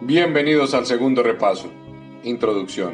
Bienvenidos 0.00 0.74
al 0.74 0.86
segundo 0.86 1.24
repaso. 1.24 1.72
Introducción. 2.22 2.92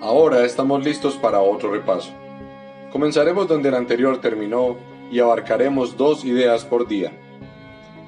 Ahora 0.00 0.42
estamos 0.46 0.82
listos 0.82 1.16
para 1.16 1.40
otro 1.40 1.70
repaso. 1.70 2.14
Comenzaremos 2.90 3.46
donde 3.46 3.68
el 3.68 3.74
anterior 3.74 4.18
terminó 4.18 4.78
y 5.10 5.20
abarcaremos 5.20 5.98
dos 5.98 6.24
ideas 6.24 6.64
por 6.64 6.88
día. 6.88 7.12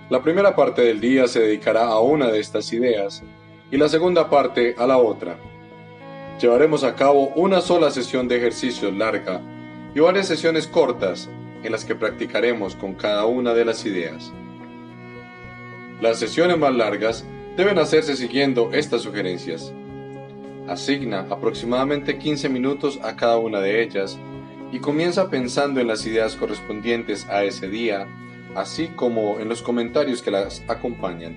La 0.08 0.22
primera 0.22 0.56
parte 0.56 0.80
del 0.80 0.98
día 0.98 1.28
se 1.28 1.40
dedicará 1.40 1.88
a 1.88 2.00
una 2.00 2.28
de 2.28 2.40
estas 2.40 2.72
ideas 2.72 3.22
y 3.70 3.76
la 3.76 3.90
segunda 3.90 4.30
parte 4.30 4.74
a 4.78 4.86
la 4.86 4.96
otra. 4.96 5.36
Llevaremos 6.40 6.84
a 6.84 6.94
cabo 6.94 7.28
una 7.36 7.60
sola 7.60 7.90
sesión 7.90 8.28
de 8.28 8.38
ejercicios 8.38 8.94
larga 8.94 9.42
y 9.94 10.00
varias 10.00 10.26
sesiones 10.26 10.66
cortas 10.66 11.28
en 11.62 11.70
las 11.70 11.84
que 11.84 11.94
practicaremos 11.94 12.76
con 12.76 12.94
cada 12.94 13.26
una 13.26 13.52
de 13.52 13.66
las 13.66 13.84
ideas. 13.84 14.32
Las 16.00 16.18
sesiones 16.18 16.56
más 16.56 16.74
largas 16.74 17.26
deben 17.60 17.78
hacerse 17.78 18.16
siguiendo 18.16 18.70
estas 18.72 19.02
sugerencias. 19.02 19.70
Asigna 20.66 21.26
aproximadamente 21.28 22.16
15 22.16 22.48
minutos 22.48 22.98
a 23.02 23.16
cada 23.16 23.36
una 23.36 23.60
de 23.60 23.82
ellas 23.82 24.18
y 24.72 24.78
comienza 24.78 25.28
pensando 25.28 25.78
en 25.78 25.86
las 25.86 26.06
ideas 26.06 26.36
correspondientes 26.36 27.28
a 27.28 27.44
ese 27.44 27.68
día, 27.68 28.08
así 28.54 28.86
como 28.86 29.40
en 29.40 29.50
los 29.50 29.60
comentarios 29.60 30.22
que 30.22 30.30
las 30.30 30.62
acompañan. 30.68 31.36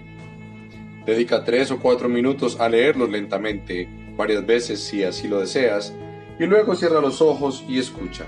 Dedica 1.06 1.44
3 1.44 1.72
o 1.72 1.80
4 1.80 2.08
minutos 2.08 2.58
a 2.58 2.70
leerlos 2.70 3.10
lentamente, 3.10 3.90
varias 4.16 4.46
veces 4.46 4.82
si 4.82 5.04
así 5.04 5.28
lo 5.28 5.42
deseas, 5.42 5.94
y 6.40 6.46
luego 6.46 6.74
cierra 6.76 7.02
los 7.02 7.22
ojos 7.22 7.66
y 7.68 7.80
escucha. 7.80 8.24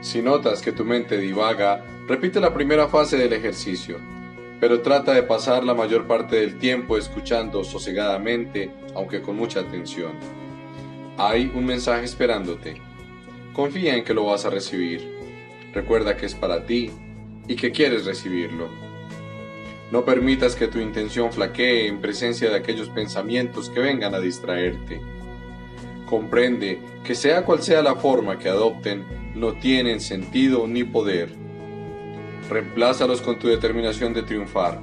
Si 0.00 0.20
notas 0.22 0.60
que 0.60 0.72
tu 0.72 0.84
mente 0.84 1.18
divaga, 1.18 1.84
repite 2.08 2.40
la 2.40 2.52
primera 2.52 2.88
fase 2.88 3.16
del 3.16 3.32
ejercicio 3.32 4.15
pero 4.60 4.80
trata 4.80 5.12
de 5.12 5.22
pasar 5.22 5.64
la 5.64 5.74
mayor 5.74 6.06
parte 6.06 6.36
del 6.36 6.58
tiempo 6.58 6.96
escuchando 6.96 7.62
sosegadamente, 7.62 8.70
aunque 8.94 9.20
con 9.20 9.36
mucha 9.36 9.60
atención. 9.60 10.12
Hay 11.18 11.50
un 11.54 11.66
mensaje 11.66 12.04
esperándote. 12.04 12.80
Confía 13.52 13.96
en 13.96 14.04
que 14.04 14.14
lo 14.14 14.24
vas 14.24 14.44
a 14.46 14.50
recibir. 14.50 15.14
Recuerda 15.72 16.16
que 16.16 16.26
es 16.26 16.34
para 16.34 16.64
ti 16.64 16.90
y 17.46 17.56
que 17.56 17.70
quieres 17.70 18.06
recibirlo. 18.06 18.68
No 19.92 20.04
permitas 20.04 20.56
que 20.56 20.68
tu 20.68 20.78
intención 20.78 21.32
flaquee 21.32 21.86
en 21.86 22.00
presencia 22.00 22.50
de 22.50 22.56
aquellos 22.56 22.88
pensamientos 22.88 23.70
que 23.70 23.80
vengan 23.80 24.14
a 24.14 24.20
distraerte. 24.20 25.00
Comprende 26.06 26.78
que 27.04 27.14
sea 27.14 27.44
cual 27.44 27.62
sea 27.62 27.82
la 27.82 27.94
forma 27.94 28.38
que 28.38 28.48
adopten, 28.48 29.04
no 29.34 29.52
tienen 29.54 30.00
sentido 30.00 30.66
ni 30.66 30.82
poder 30.82 31.45
Reemplázalos 32.48 33.20
con 33.22 33.38
tu 33.38 33.48
determinación 33.48 34.14
de 34.14 34.22
triunfar. 34.22 34.80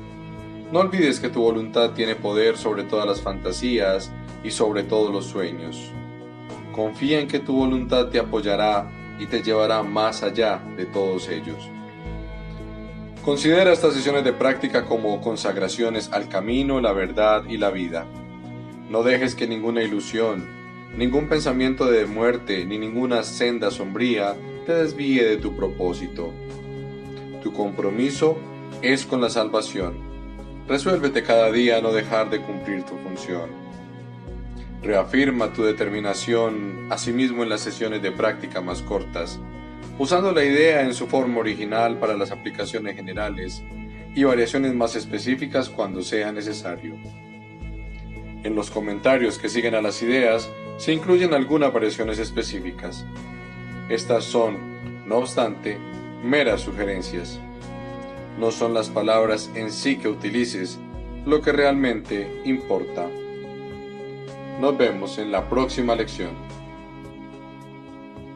No 0.71 0.79
olvides 0.79 1.19
que 1.19 1.29
tu 1.29 1.41
voluntad 1.41 1.91
tiene 1.91 2.15
poder 2.15 2.57
sobre 2.57 2.83
todas 2.83 3.07
las 3.07 3.21
fantasías 3.21 4.11
y 4.43 4.51
sobre 4.51 4.83
todos 4.83 5.11
los 5.11 5.25
sueños. 5.25 5.91
Confía 6.73 7.19
en 7.19 7.27
que 7.27 7.39
tu 7.39 7.55
voluntad 7.55 8.07
te 8.07 8.19
apoyará 8.19 8.89
y 9.19 9.27
te 9.27 9.41
llevará 9.41 9.83
más 9.83 10.23
allá 10.23 10.61
de 10.75 10.85
todos 10.85 11.29
ellos. 11.29 11.69
Considera 13.23 13.71
estas 13.71 13.93
sesiones 13.93 14.25
de 14.25 14.33
práctica 14.33 14.83
como 14.83 15.21
consagraciones 15.21 16.11
al 16.11 16.27
camino, 16.27 16.81
la 16.81 16.91
verdad 16.91 17.45
y 17.47 17.57
la 17.57 17.69
vida. 17.69 18.05
No 18.89 19.03
dejes 19.03 19.35
que 19.35 19.47
ninguna 19.47 19.81
ilusión, 19.81 20.45
ningún 20.97 21.29
pensamiento 21.29 21.85
de 21.85 22.05
muerte 22.05 22.65
ni 22.65 22.77
ninguna 22.77 23.23
senda 23.23 23.71
sombría 23.71 24.35
te 24.65 24.73
desvíe 24.73 25.23
de 25.23 25.37
tu 25.37 25.55
propósito. 25.55 26.33
Tu 27.43 27.51
compromiso 27.51 28.37
es 28.81 29.05
con 29.05 29.19
la 29.19 29.29
salvación. 29.29 29.95
Resuélvete 30.65 31.23
cada 31.23 31.51
día 31.51 31.77
a 31.77 31.81
no 31.81 31.91
dejar 31.91 32.29
de 32.29 32.41
cumplir 32.41 32.83
tu 32.83 32.95
función. 32.99 33.49
Reafirma 34.81 35.51
tu 35.51 35.63
determinación 35.63 36.87
asimismo 36.89 37.43
en 37.43 37.49
las 37.49 37.59
sesiones 37.59 38.01
de 38.01 38.13
práctica 38.13 38.61
más 38.61 38.81
cortas, 38.81 39.41
usando 39.99 40.31
la 40.31 40.45
idea 40.45 40.83
en 40.83 40.93
su 40.93 41.07
forma 41.07 41.39
original 41.39 41.99
para 41.99 42.15
las 42.15 42.31
aplicaciones 42.31 42.95
generales 42.95 43.61
y 44.15 44.23
variaciones 44.23 44.73
más 44.73 44.95
específicas 44.95 45.67
cuando 45.67 46.01
sea 46.01 46.31
necesario. 46.31 46.95
En 48.43 48.55
los 48.55 48.71
comentarios 48.71 49.37
que 49.37 49.49
siguen 49.49 49.75
a 49.75 49.81
las 49.81 50.01
ideas 50.01 50.49
se 50.77 50.93
incluyen 50.93 51.33
algunas 51.33 51.73
variaciones 51.73 52.19
específicas. 52.19 53.05
Estas 53.89 54.23
son, 54.23 54.57
no 55.05 55.17
obstante, 55.17 55.77
meras 56.23 56.61
sugerencias. 56.61 57.39
No 58.39 58.49
son 58.51 58.73
las 58.73 58.89
palabras 58.89 59.51
en 59.55 59.71
sí 59.71 59.97
que 59.97 60.07
utilices 60.07 60.79
lo 61.25 61.41
que 61.41 61.51
realmente 61.51 62.41
importa. 62.45 63.07
Nos 64.59 64.77
vemos 64.77 65.17
en 65.17 65.31
la 65.31 65.49
próxima 65.49 65.95
lección. 65.95 66.31